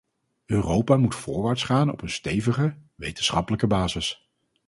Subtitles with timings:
[0.45, 4.29] Europa moet voorwaarts gaan op een stevige, wetenschappelijke basis.